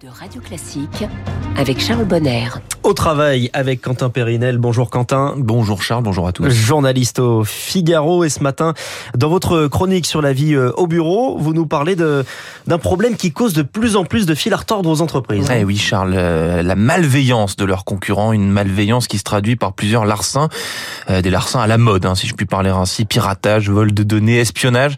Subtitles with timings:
[0.00, 1.04] de Radio Classique
[1.58, 2.46] avec Charles Bonner.
[2.84, 4.58] Au travail avec Quentin Périnel.
[4.58, 5.34] Bonjour Quentin.
[5.36, 6.50] Bonjour Charles, bonjour à tous.
[6.50, 8.74] Journaliste au Figaro et ce matin,
[9.16, 13.32] dans votre chronique sur la vie euh, au bureau, vous nous parlez d'un problème qui
[13.32, 15.48] cause de plus en plus de fil à retordre aux entreprises.
[15.52, 19.72] Eh oui Charles, euh, la malveillance de leurs concurrents, une malveillance qui se traduit par
[19.72, 20.48] plusieurs larcins,
[21.10, 24.02] euh, des larcins à la mode, hein, si je puis parler ainsi, piratage, vol de
[24.04, 24.94] données, espionnage.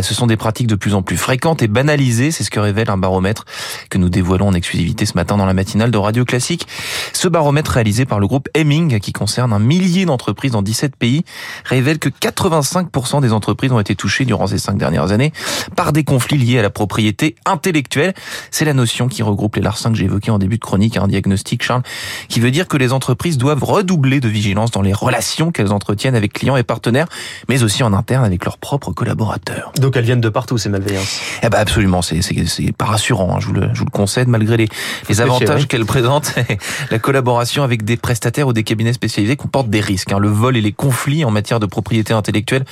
[0.00, 2.88] ce sont des pratiques de plus en plus fréquentes et banalisées, c'est ce que révèle
[2.88, 3.44] un baromètre
[3.90, 6.66] que nous dévoilons en exclusivité ce matin dans la matinale de Radio Classique.
[7.12, 11.24] Ce baromètre réalisé par le groupe Hemming, qui concerne un millier d'entreprises dans 17 pays,
[11.64, 15.32] révèle que 85% des entreprises ont été touchées durant ces cinq dernières années
[15.76, 18.14] par des conflits liés à la propriété intellectuelle.
[18.50, 21.08] C'est la notion qui regroupe les larcins que j'ai évoqués en début de chronique, un
[21.08, 21.82] diagnostic, Charles,
[22.28, 26.16] qui veut dire que les entreprises doivent redoubler de vigilance dans les relations qu'elles entretiennent
[26.16, 27.08] avec clients et partenaires,
[27.48, 29.72] mais aussi en interne avec leurs propres collaborateurs.
[29.80, 33.46] Donc elles viennent de partout, ces malveillances Eh ben absolument, c'est pas rassurant, hein, je,
[33.46, 33.90] vous le, je vous le
[34.26, 34.68] malgré les,
[35.08, 36.34] les avantages qu'elle présente,
[36.90, 40.12] la collaboration avec des prestataires ou des cabinets spécialisés comporte des risques.
[40.12, 40.18] Hein.
[40.18, 42.64] Le vol et les conflits en matière de propriété intellectuelle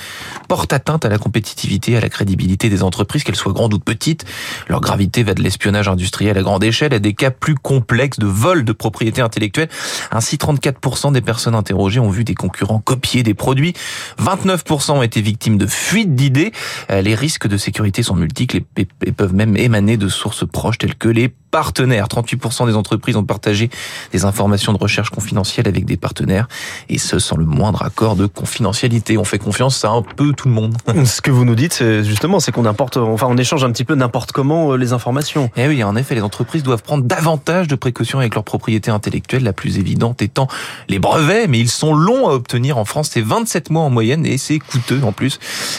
[0.48, 4.24] portent atteinte à la compétitivité, à la crédibilité des entreprises, qu'elles soient grandes ou petites.
[4.68, 8.26] Leur gravité va de l'espionnage industriel à grande échelle à des cas plus complexes de
[8.26, 9.68] vol de propriété intellectuelle.
[10.10, 13.74] Ainsi, 34% des personnes interrogées ont vu des concurrents copier des produits.
[14.22, 16.52] 29% ont été victimes de fuites d'idées.
[16.90, 20.94] Euh, les risques de sécurité sont multiples et peuvent même émaner de sources proches telles
[20.94, 22.06] que les partenaires.
[22.08, 23.70] 38% des entreprises ont partagé
[24.12, 26.48] des informations de recherche confidentielles avec des partenaires,
[26.88, 29.16] et ce sans le moindre accord de confidentialité.
[29.16, 30.76] On fait confiance à un peu tout le monde.
[31.04, 33.84] Ce que vous nous dites, c'est justement, c'est qu'on importe, enfin, on échange un petit
[33.84, 35.50] peu n'importe comment euh, les informations.
[35.56, 39.42] Eh oui, en effet, les entreprises doivent prendre davantage de précautions avec leur propriété intellectuelle,
[39.42, 40.48] la plus évidente étant
[40.88, 44.26] les brevets, mais ils sont longs à obtenir en France, c'est 27 mois en moyenne,
[44.26, 45.38] et c'est coûteux en plus.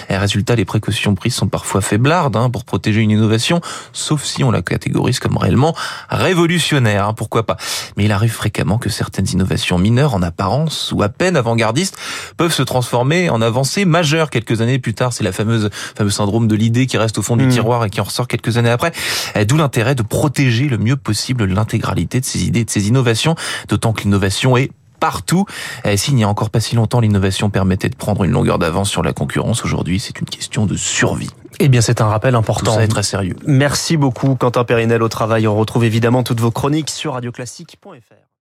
[0.09, 3.61] Et résultat, les précautions prises sont parfois faiblardes hein, pour protéger une innovation,
[3.93, 5.73] sauf si on la catégorise comme réellement
[6.09, 7.57] révolutionnaire, hein, pourquoi pas.
[7.95, 11.97] Mais il arrive fréquemment que certaines innovations mineures, en apparence ou à peine avant-gardistes,
[12.35, 15.13] peuvent se transformer en avancées majeures quelques années plus tard.
[15.13, 17.49] C'est la fameuse fameux syndrome de l'idée qui reste au fond du hmm.
[17.49, 18.91] tiroir et qui en ressort quelques années après.
[19.35, 23.35] Eh, d'où l'intérêt de protéger le mieux possible l'intégralité de ces idées, de ces innovations,
[23.69, 25.45] d'autant que l'innovation est partout.
[25.85, 28.89] Eh, s'il n'y a encore pas si longtemps, l'innovation permettait de prendre une longueur d'avance
[28.89, 29.63] sur la concurrence.
[29.63, 31.29] Aujourd'hui, c'est une question de survie.
[31.59, 32.75] Eh bien, c'est un rappel important.
[32.75, 33.35] Ça est très sérieux.
[33.45, 35.47] Merci beaucoup, Quentin Périnel, au travail.
[35.47, 38.27] On retrouve évidemment toutes vos chroniques sur radioclassique.fr.